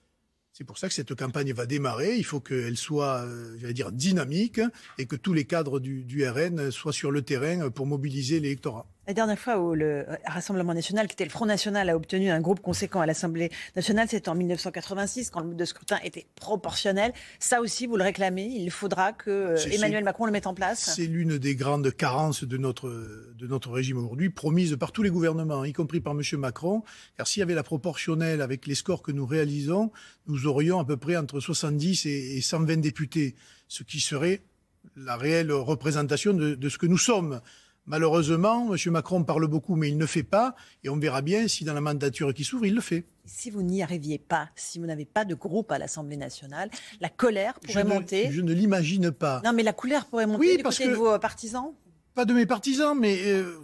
C'est 0.53 0.63
pour 0.63 0.77
ça 0.77 0.87
que 0.87 0.93
cette 0.93 1.15
campagne 1.15 1.51
va 1.51 1.65
démarrer. 1.65 2.15
Il 2.15 2.23
faut 2.23 2.39
qu'elle 2.39 2.77
soit, 2.77 3.23
euh, 3.23 3.57
j'allais 3.59 3.73
dire, 3.73 3.91
dynamique 3.91 4.61
et 4.99 5.07
que 5.07 5.15
tous 5.15 5.33
les 5.33 5.45
cadres 5.45 5.79
du, 5.79 6.03
du 6.03 6.27
RN 6.27 6.69
soient 6.69 6.93
sur 6.93 7.09
le 7.09 7.23
terrain 7.23 7.71
pour 7.71 7.87
mobiliser 7.87 8.39
l'électorat. 8.39 8.85
La 9.05 9.13
dernière 9.13 9.37
fois 9.37 9.59
où 9.59 9.75
le 9.75 10.05
Rassemblement 10.25 10.73
national, 10.73 11.07
qui 11.07 11.13
était 11.13 11.25
le 11.25 11.29
Front 11.29 11.45
national, 11.45 11.89
a 11.89 11.95
obtenu 11.95 12.29
un 12.29 12.39
groupe 12.39 12.61
conséquent 12.61 13.01
à 13.01 13.05
l'Assemblée 13.05 13.51
nationale, 13.75 14.07
c'était 14.09 14.29
en 14.29 14.35
1986, 14.35 15.29
quand 15.29 15.41
le 15.41 15.47
mode 15.47 15.57
de 15.57 15.65
scrutin 15.65 15.99
était 16.05 16.25
proportionnel. 16.35 17.11
Ça 17.37 17.59
aussi, 17.59 17.85
vous 17.85 17.97
le 17.97 18.03
réclamez. 18.03 18.45
Il 18.45 18.71
faudra 18.71 19.11
que 19.11 19.29
euh, 19.29 19.71
Emmanuel 19.71 20.05
Macron 20.05 20.25
le 20.25 20.31
mette 20.31 20.47
en 20.47 20.53
place? 20.53 20.93
C'est 20.95 21.05
l'une 21.05 21.37
des 21.37 21.55
grandes 21.55 21.91
carences 21.91 22.45
de 22.45 22.55
notre, 22.55 22.87
de 23.37 23.45
notre 23.45 23.71
régime 23.71 23.97
aujourd'hui, 23.97 24.29
promise 24.29 24.77
par 24.77 24.93
tous 24.93 25.03
les 25.03 25.09
gouvernements, 25.09 25.65
y 25.65 25.73
compris 25.73 25.99
par 25.99 26.13
M. 26.13 26.21
Macron. 26.39 26.83
Car 27.17 27.27
s'il 27.27 27.41
y 27.41 27.43
avait 27.43 27.55
la 27.55 27.63
proportionnelle 27.63 28.41
avec 28.41 28.67
les 28.67 28.75
scores 28.75 29.01
que 29.01 29.11
nous 29.11 29.25
réalisons, 29.25 29.91
nous 30.27 30.47
aurions 30.47 30.79
à 30.79 30.85
peu 30.85 30.95
près 30.95 31.17
entre 31.17 31.41
70 31.41 32.05
et 32.05 32.39
120 32.39 32.77
députés, 32.77 33.35
ce 33.67 33.83
qui 33.83 33.99
serait 33.99 34.43
la 34.95 35.17
réelle 35.17 35.51
représentation 35.51 36.33
de, 36.33 36.55
de 36.55 36.69
ce 36.69 36.77
que 36.77 36.85
nous 36.85 36.97
sommes. 36.97 37.41
Malheureusement, 37.85 38.73
M. 38.73 38.91
Macron 38.91 39.23
parle 39.23 39.47
beaucoup, 39.47 39.75
mais 39.75 39.89
il 39.89 39.97
ne 39.97 40.05
fait 40.05 40.23
pas. 40.23 40.55
Et 40.83 40.89
on 40.89 40.97
verra 40.97 41.21
bien 41.21 41.47
si 41.47 41.65
dans 41.65 41.73
la 41.73 41.81
mandature 41.81 42.33
qui 42.33 42.43
s'ouvre, 42.43 42.65
il 42.65 42.75
le 42.75 42.81
fait. 42.81 43.05
Si 43.25 43.49
vous 43.49 43.61
n'y 43.61 43.83
arriviez 43.83 44.19
pas, 44.19 44.49
si 44.55 44.79
vous 44.79 44.85
n'avez 44.85 45.05
pas 45.05 45.25
de 45.25 45.35
groupe 45.35 45.71
à 45.71 45.77
l'Assemblée 45.77 46.17
nationale, 46.17 46.69
la 47.01 47.09
colère 47.09 47.59
pourrait 47.59 47.83
monter. 47.83 48.31
Je 48.31 48.41
ne 48.41 48.53
l'imagine 48.53 49.11
pas. 49.11 49.41
Non, 49.43 49.53
mais 49.53 49.63
la 49.63 49.73
colère 49.73 50.05
pourrait 50.05 50.27
monter 50.27 50.39
oui, 50.39 50.57
du 50.57 50.63
côté 50.63 50.87
de 50.87 50.93
vos 50.93 51.17
partisans? 51.19 51.73
Pas 52.15 52.25
de 52.25 52.33
mes 52.33 52.45
partisans, 52.45 52.97
mais 52.97 53.19
euh, 53.25 53.59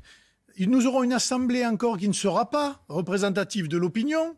nous 0.60 0.86
aurons 0.86 1.02
une 1.02 1.12
Assemblée 1.12 1.66
encore 1.66 1.98
qui 1.98 2.08
ne 2.08 2.14
sera 2.14 2.48
pas 2.48 2.82
représentative 2.88 3.68
de 3.68 3.76
l'opinion 3.76 4.36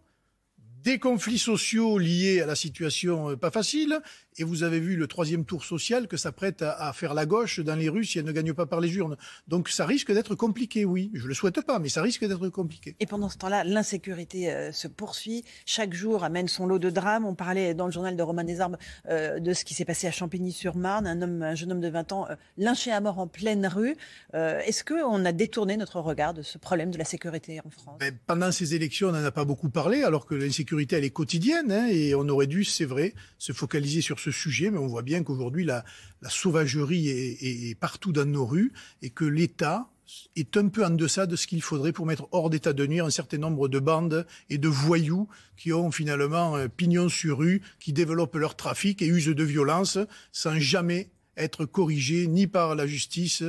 des 0.82 0.98
conflits 0.98 1.38
sociaux 1.38 1.98
liés 1.98 2.40
à 2.40 2.46
la 2.46 2.54
situation 2.54 3.30
euh, 3.30 3.36
pas 3.36 3.50
facile, 3.50 4.00
et 4.38 4.44
vous 4.44 4.62
avez 4.62 4.80
vu 4.80 4.96
le 4.96 5.06
troisième 5.06 5.44
tour 5.44 5.64
social 5.64 6.08
que 6.08 6.16
s'apprête 6.16 6.62
à, 6.62 6.72
à, 6.72 6.92
faire 6.92 7.14
la 7.14 7.26
gauche 7.26 7.60
dans 7.60 7.74
les 7.74 7.88
rues 7.88 8.04
si 8.04 8.18
elle 8.18 8.24
ne 8.24 8.32
gagne 8.32 8.52
pas 8.54 8.66
par 8.66 8.80
les 8.80 8.94
urnes. 8.96 9.16
Donc 9.48 9.68
ça 9.68 9.84
risque 9.84 10.12
d'être 10.12 10.34
compliqué, 10.34 10.84
oui. 10.84 11.10
Je 11.14 11.26
le 11.26 11.34
souhaite 11.34 11.60
pas, 11.62 11.78
mais 11.78 11.88
ça 11.88 12.00
risque 12.00 12.24
d'être 12.24 12.48
compliqué. 12.48 12.96
Et 13.00 13.06
pendant 13.06 13.28
ce 13.28 13.36
temps-là, 13.38 13.64
l'insécurité 13.64 14.50
euh, 14.50 14.72
se 14.72 14.88
poursuit. 14.88 15.44
Chaque 15.66 15.92
jour 15.92 16.24
amène 16.24 16.48
son 16.48 16.66
lot 16.66 16.78
de 16.78 16.90
drames. 16.90 17.26
On 17.26 17.34
parlait 17.34 17.74
dans 17.74 17.86
le 17.86 17.92
journal 17.92 18.16
de 18.16 18.22
Romain 18.22 18.44
Desarbes 18.44 18.78
euh, 19.08 19.40
de 19.40 19.52
ce 19.52 19.64
qui 19.64 19.74
s'est 19.74 19.84
passé 19.84 20.06
à 20.06 20.10
Champigny-sur-Marne, 20.10 21.06
un 21.06 21.20
homme, 21.20 21.42
un 21.42 21.54
jeune 21.54 21.72
homme 21.72 21.80
de 21.80 21.88
20 21.88 22.12
ans 22.12 22.26
euh, 22.30 22.34
lynché 22.56 22.92
à 22.92 23.00
mort 23.00 23.18
en 23.18 23.26
pleine 23.26 23.66
rue. 23.66 23.96
Est-ce 24.32 24.84
qu'on 24.84 25.24
a 25.24 25.32
détourné 25.32 25.76
notre 25.76 26.00
regard 26.00 26.34
de 26.34 26.42
ce 26.42 26.56
problème 26.56 26.90
de 26.90 26.98
la 26.98 27.04
sécurité 27.04 27.60
en 27.64 27.70
France? 27.70 27.98
Ben, 27.98 28.16
Pendant 28.26 28.52
ces 28.52 28.74
élections, 28.74 29.08
on 29.08 29.12
n'en 29.12 29.24
a 29.24 29.30
pas 29.30 29.44
beaucoup 29.44 29.68
parlé, 29.68 30.02
alors 30.02 30.26
que 30.26 30.34
l'insécurité 30.34 30.69
elle 30.78 31.04
est 31.04 31.10
quotidienne, 31.10 31.72
hein, 31.72 31.88
et 31.88 32.14
on 32.14 32.28
aurait 32.28 32.46
dû, 32.46 32.64
c'est 32.64 32.84
vrai, 32.84 33.14
se 33.38 33.52
focaliser 33.52 34.00
sur 34.00 34.20
ce 34.20 34.30
sujet, 34.30 34.70
mais 34.70 34.78
on 34.78 34.86
voit 34.86 35.02
bien 35.02 35.22
qu'aujourd'hui, 35.22 35.64
la, 35.64 35.84
sauvagerie 36.28 37.08
est, 37.08 37.74
partout 37.78 38.12
dans 38.12 38.26
nos 38.26 38.46
rues 38.46 38.72
et 39.02 39.10
que 39.10 39.24
l'État 39.24 39.88
est 40.36 40.56
un 40.56 40.68
peu 40.68 40.84
en 40.84 40.90
deçà 40.90 41.26
de 41.26 41.36
ce 41.36 41.46
qu'il 41.46 41.62
faudrait 41.62 41.92
pour 41.92 42.04
mettre 42.04 42.28
hors 42.32 42.50
d'état 42.50 42.72
de 42.72 42.86
nuire 42.86 43.04
un 43.04 43.10
certain 43.10 43.38
nombre 43.38 43.68
de 43.68 43.78
bandes 43.78 44.26
et 44.48 44.58
de 44.58 44.68
voyous 44.68 45.28
qui 45.56 45.72
ont 45.72 45.90
finalement 45.90 46.56
pignon 46.68 47.08
sur 47.08 47.38
rue, 47.38 47.62
qui 47.78 47.92
développent 47.92 48.36
leur 48.36 48.56
trafic 48.56 49.02
et 49.02 49.06
usent 49.06 49.28
de 49.28 49.44
violence 49.44 49.98
sans 50.32 50.58
jamais 50.58 51.10
être 51.36 51.64
corrigés 51.64 52.26
ni 52.26 52.46
par 52.46 52.74
la 52.74 52.86
justice 52.86 53.44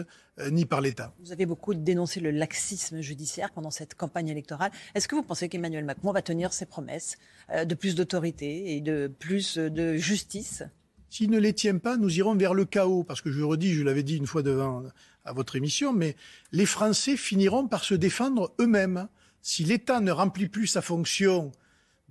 ni 0.49 0.65
par 0.65 0.81
l'État. 0.81 1.13
Vous 1.19 1.31
avez 1.31 1.45
beaucoup 1.45 1.73
dénoncé 1.73 2.19
le 2.19 2.31
laxisme 2.31 3.01
judiciaire 3.01 3.51
pendant 3.51 3.71
cette 3.71 3.95
campagne 3.95 4.29
électorale. 4.29 4.71
Est-ce 4.95 5.07
que 5.07 5.15
vous 5.15 5.23
pensez 5.23 5.49
qu'Emmanuel 5.49 5.85
Macron 5.85 6.11
va 6.11 6.21
tenir 6.21 6.53
ses 6.53 6.65
promesses 6.65 7.17
euh, 7.51 7.65
de 7.65 7.75
plus 7.75 7.95
d'autorité 7.95 8.75
et 8.75 8.81
de 8.81 9.11
plus 9.19 9.57
de 9.57 9.95
justice? 9.97 10.63
S'il 11.09 11.29
ne 11.29 11.39
les 11.39 11.53
tient 11.53 11.77
pas, 11.77 11.97
nous 11.97 12.17
irons 12.17 12.35
vers 12.35 12.53
le 12.53 12.63
chaos. 12.63 13.03
Parce 13.03 13.21
que 13.21 13.31
je 13.31 13.43
redis, 13.43 13.73
je 13.73 13.83
l'avais 13.83 14.03
dit 14.03 14.15
une 14.15 14.27
fois 14.27 14.43
devant 14.43 14.83
à 15.25 15.33
votre 15.33 15.55
émission, 15.55 15.93
mais 15.93 16.15
les 16.51 16.65
Français 16.65 17.17
finiront 17.17 17.67
par 17.67 17.83
se 17.83 17.93
défendre 17.93 18.53
eux-mêmes. 18.59 19.07
Si 19.41 19.63
l'État 19.63 19.99
ne 19.99 20.11
remplit 20.11 20.47
plus 20.47 20.67
sa 20.67 20.81
fonction 20.81 21.51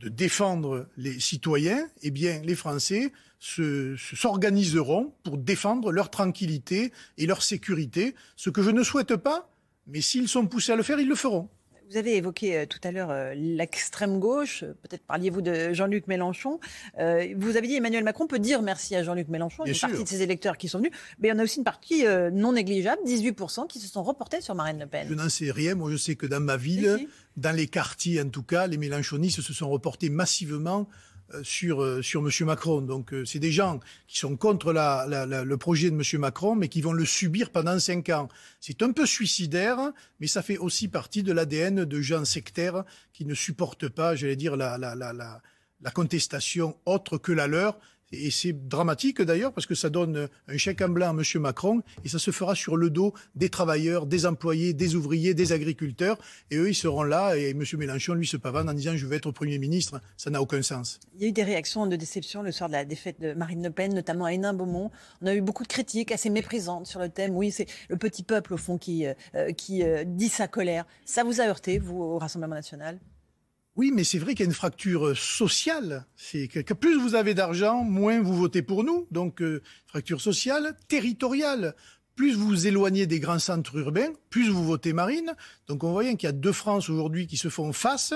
de 0.00 0.08
défendre 0.08 0.88
les 0.96 1.20
citoyens, 1.20 1.86
eh 2.02 2.10
bien, 2.10 2.40
les 2.42 2.54
Français 2.54 3.12
s'organiseront 3.38 5.14
pour 5.22 5.36
défendre 5.36 5.92
leur 5.92 6.10
tranquillité 6.10 6.92
et 7.18 7.26
leur 7.26 7.42
sécurité, 7.42 8.14
ce 8.36 8.50
que 8.50 8.62
je 8.62 8.70
ne 8.70 8.82
souhaite 8.82 9.16
pas, 9.16 9.50
mais 9.86 10.00
s'ils 10.00 10.28
sont 10.28 10.46
poussés 10.46 10.72
à 10.72 10.76
le 10.76 10.82
faire, 10.82 11.00
ils 11.00 11.08
le 11.08 11.14
feront. 11.14 11.48
Vous 11.90 11.96
avez 11.96 12.16
évoqué 12.16 12.56
euh, 12.56 12.66
tout 12.66 12.78
à 12.84 12.92
l'heure 12.92 13.10
euh, 13.10 13.34
l'extrême 13.34 14.20
gauche, 14.20 14.60
peut-être 14.60 15.02
parliez-vous 15.02 15.42
de 15.42 15.72
Jean-Luc 15.72 16.06
Mélenchon. 16.06 16.60
Euh, 17.00 17.34
vous 17.36 17.56
avez 17.56 17.66
dit 17.66 17.74
Emmanuel 17.74 18.04
Macron 18.04 18.28
peut 18.28 18.38
dire 18.38 18.62
merci 18.62 18.94
à 18.94 19.02
Jean-Luc 19.02 19.26
Mélenchon, 19.26 19.64
il 19.64 19.72
y 19.72 19.72
a 19.72 19.74
une 19.74 19.80
partie 19.80 20.04
de 20.04 20.08
ses 20.08 20.22
électeurs 20.22 20.56
qui 20.56 20.68
sont 20.68 20.78
venus, 20.78 20.92
mais 21.18 21.26
il 21.26 21.30
y 21.32 21.34
en 21.34 21.40
a 21.40 21.42
aussi 21.42 21.58
une 21.58 21.64
partie 21.64 22.04
non 22.32 22.52
négligeable, 22.52 23.02
18%, 23.04 23.66
qui 23.66 23.80
se 23.80 23.88
sont 23.88 24.04
reportés 24.04 24.40
sur 24.40 24.54
Marine 24.54 24.78
Le 24.78 24.86
Pen. 24.86 25.08
Je 25.08 25.14
n'en 25.14 25.28
sais 25.28 25.50
rien, 25.50 25.74
moi 25.74 25.90
je 25.90 25.96
sais 25.96 26.14
que 26.14 26.26
dans 26.26 26.38
ma 26.38 26.56
ville, 26.56 27.08
dans 27.36 27.56
les 27.56 27.66
quartiers 27.66 28.20
en 28.20 28.28
tout 28.28 28.44
cas, 28.44 28.68
les 28.68 28.76
Mélenchonistes 28.76 29.40
se 29.40 29.52
sont 29.52 29.68
reportés 29.68 30.10
massivement 30.10 30.82
euh, 30.82 30.84
sur, 31.42 31.82
euh, 31.82 32.02
sur 32.02 32.20
M. 32.20 32.30
Macron. 32.46 32.80
Donc 32.80 33.12
euh, 33.12 33.24
c'est 33.24 33.38
des 33.38 33.52
gens 33.52 33.80
qui 34.06 34.18
sont 34.18 34.36
contre 34.36 34.72
le 34.72 35.56
projet 35.56 35.90
de 35.90 35.96
M. 35.96 36.20
Macron, 36.20 36.54
mais 36.54 36.68
qui 36.68 36.80
vont 36.80 36.92
le 36.92 37.04
subir 37.04 37.50
pendant 37.50 37.78
cinq 37.78 38.08
ans. 38.08 38.28
C'est 38.60 38.82
un 38.82 38.92
peu 38.92 39.06
suicidaire, 39.06 39.78
mais 40.20 40.26
ça 40.26 40.42
fait 40.42 40.58
aussi 40.58 40.88
partie 40.88 41.22
de 41.22 41.32
l'ADN 41.32 41.84
de 41.84 42.00
gens 42.00 42.24
sectaires 42.24 42.84
qui 43.12 43.24
ne 43.24 43.34
supportent 43.34 43.88
pas, 43.88 44.14
j'allais 44.14 44.36
dire, 44.36 44.56
la, 44.56 44.78
la, 44.78 44.94
la, 44.94 45.12
la 45.80 45.90
contestation 45.90 46.76
autre 46.84 47.18
que 47.18 47.32
la 47.32 47.46
leur. 47.46 47.78
Et 48.12 48.30
c'est 48.30 48.52
dramatique 48.52 49.22
d'ailleurs 49.22 49.52
parce 49.52 49.66
que 49.66 49.74
ça 49.74 49.88
donne 49.88 50.28
un 50.48 50.56
chèque 50.56 50.82
en 50.82 50.88
blanc 50.88 51.08
à 51.08 51.10
M. 51.10 51.22
Macron 51.40 51.82
et 52.04 52.08
ça 52.08 52.18
se 52.18 52.30
fera 52.32 52.54
sur 52.54 52.76
le 52.76 52.90
dos 52.90 53.14
des 53.36 53.50
travailleurs, 53.50 54.06
des 54.06 54.26
employés, 54.26 54.72
des 54.72 54.96
ouvriers, 54.96 55.32
des 55.32 55.52
agriculteurs. 55.52 56.18
Et 56.50 56.56
eux, 56.56 56.68
ils 56.68 56.74
seront 56.74 57.04
là 57.04 57.36
et 57.36 57.50
M. 57.50 57.62
Mélenchon, 57.78 58.14
lui, 58.14 58.26
se 58.26 58.36
pavane 58.36 58.68
en 58.68 58.74
disant 58.74 58.96
je 58.96 59.06
vais 59.06 59.16
être 59.16 59.30
Premier 59.30 59.58
ministre. 59.58 60.00
Ça 60.16 60.30
n'a 60.30 60.42
aucun 60.42 60.62
sens. 60.62 60.98
Il 61.14 61.22
y 61.22 61.24
a 61.26 61.28
eu 61.28 61.32
des 61.32 61.44
réactions 61.44 61.86
de 61.86 61.96
déception 61.96 62.42
le 62.42 62.52
soir 62.52 62.68
de 62.68 62.74
la 62.74 62.84
défaite 62.84 63.20
de 63.20 63.32
Marine 63.32 63.62
Le 63.62 63.70
Pen, 63.70 63.94
notamment 63.94 64.24
à 64.24 64.32
Hénin-Beaumont. 64.32 64.90
On 65.22 65.26
a 65.26 65.34
eu 65.34 65.40
beaucoup 65.40 65.62
de 65.62 65.68
critiques 65.68 66.12
assez 66.12 66.30
méprisantes 66.30 66.86
sur 66.86 67.00
le 67.00 67.08
thème. 67.08 67.36
Oui, 67.36 67.50
c'est 67.50 67.66
le 67.88 67.96
petit 67.96 68.22
peuple, 68.22 68.54
au 68.54 68.56
fond, 68.56 68.76
qui, 68.76 69.06
euh, 69.06 69.52
qui 69.52 69.82
euh, 69.82 70.04
dit 70.04 70.28
sa 70.28 70.48
colère. 70.48 70.84
Ça 71.04 71.22
vous 71.22 71.40
a 71.40 71.44
heurté, 71.44 71.78
vous, 71.78 72.02
au 72.02 72.18
Rassemblement 72.18 72.56
national? 72.56 72.98
Oui, 73.76 73.92
mais 73.94 74.04
c'est 74.04 74.18
vrai 74.18 74.34
qu'il 74.34 74.40
y 74.40 74.48
a 74.48 74.50
une 74.50 74.54
fracture 74.54 75.08
euh, 75.08 75.14
sociale. 75.14 76.06
Plus 76.80 76.98
vous 76.98 77.14
avez 77.14 77.34
d'argent, 77.34 77.84
moins 77.84 78.20
vous 78.20 78.36
votez 78.36 78.62
pour 78.62 78.84
nous. 78.84 79.06
Donc, 79.10 79.40
euh, 79.40 79.62
fracture 79.86 80.20
sociale, 80.20 80.76
territoriale. 80.88 81.74
Plus 82.16 82.34
vous 82.34 82.48
vous 82.48 82.66
éloignez 82.66 83.06
des 83.06 83.20
grands 83.20 83.38
centres 83.38 83.76
urbains, 83.76 84.10
plus 84.28 84.50
vous 84.50 84.64
votez 84.64 84.92
Marine. 84.92 85.34
Donc, 85.68 85.84
on 85.84 85.92
voit 85.92 86.02
bien 86.02 86.16
qu'il 86.16 86.26
y 86.26 86.30
a 86.30 86.32
deux 86.32 86.52
France 86.52 86.90
aujourd'hui 86.90 87.26
qui 87.26 87.36
se 87.36 87.48
font 87.48 87.72
face 87.72 88.12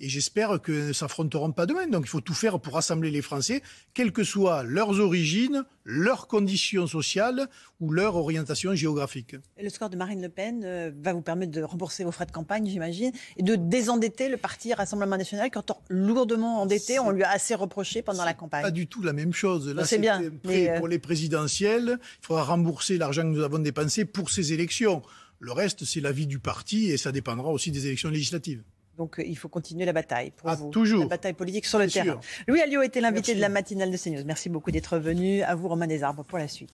et 0.00 0.08
j'espère 0.08 0.60
que 0.60 0.88
ne 0.88 0.92
s'affronteront 0.92 1.52
pas 1.52 1.66
demain. 1.66 1.86
Donc 1.86 2.04
il 2.04 2.08
faut 2.08 2.20
tout 2.20 2.34
faire 2.34 2.60
pour 2.60 2.74
rassembler 2.74 3.10
les 3.10 3.22
Français, 3.22 3.62
quelles 3.94 4.12
que 4.12 4.24
soient 4.24 4.62
leurs 4.62 5.00
origines, 5.00 5.64
leurs 5.84 6.26
conditions 6.26 6.86
sociales 6.86 7.48
ou 7.80 7.90
leur 7.92 8.16
orientation 8.16 8.74
géographique. 8.74 9.36
Le 9.60 9.68
score 9.68 9.90
de 9.90 9.96
Marine 9.96 10.20
Le 10.20 10.28
Pen 10.28 10.62
euh, 10.64 10.90
va 11.00 11.12
vous 11.12 11.22
permettre 11.22 11.52
de 11.52 11.62
rembourser 11.62 12.04
vos 12.04 12.10
frais 12.10 12.26
de 12.26 12.32
campagne, 12.32 12.66
j'imagine, 12.66 13.12
et 13.36 13.42
de 13.42 13.54
désendetter 13.54 14.28
le 14.28 14.36
parti 14.36 14.74
Rassemblement 14.74 15.16
National 15.16 15.50
qui 15.50 15.58
est 15.58 15.72
lourdement 15.88 16.62
endetté. 16.62 16.98
On 16.98 17.10
lui 17.10 17.22
a 17.22 17.30
assez 17.30 17.54
reproché 17.54 18.02
pendant 18.02 18.24
la 18.24 18.34
campagne. 18.34 18.62
Pas 18.62 18.70
du 18.70 18.86
tout 18.86 19.02
la 19.02 19.12
même 19.12 19.32
chose. 19.32 19.68
Là, 19.68 19.84
c'est 19.84 19.98
bien. 19.98 20.22
Euh, 20.46 20.78
pour 20.78 20.88
les 20.88 20.98
présidentielles, 20.98 21.98
il 22.00 22.26
faudra 22.26 22.44
rembourser 22.44 22.98
l'argent 22.98 23.22
que 23.22 23.28
nous 23.28 23.42
avons 23.42 23.58
dépensé 23.58 24.04
pour 24.04 24.30
ces 24.30 24.52
élections. 24.52 25.02
Le 25.38 25.52
reste, 25.52 25.84
c'est 25.84 26.00
la 26.00 26.12
vie 26.12 26.26
du 26.26 26.38
parti 26.38 26.90
et 26.90 26.96
ça 26.96 27.12
dépendra 27.12 27.50
aussi 27.50 27.70
des 27.70 27.86
élections 27.86 28.08
législatives. 28.08 28.62
Donc 28.96 29.18
euh, 29.18 29.24
il 29.26 29.36
faut 29.36 29.48
continuer 29.48 29.84
la 29.84 29.92
bataille 29.92 30.30
pour 30.30 30.48
ah, 30.48 30.54
vous. 30.54 30.70
Toujours. 30.70 31.00
La 31.00 31.06
bataille 31.06 31.34
politique 31.34 31.66
sur 31.66 31.78
le 31.78 31.88
terrain. 31.88 32.20
Louis 32.46 32.60
Alliot 32.60 32.82
était 32.82 33.00
l'invité 33.00 33.34
de 33.34 33.40
la 33.40 33.48
matinale 33.48 33.90
de 33.90 33.96
CNews. 33.96 34.24
Merci 34.24 34.48
beaucoup 34.48 34.70
d'être 34.70 34.98
venu. 34.98 35.42
À 35.42 35.54
vous, 35.54 35.68
Romain 35.68 35.86
Desarbres, 35.86 36.24
pour 36.24 36.38
la 36.38 36.48
suite. 36.48 36.75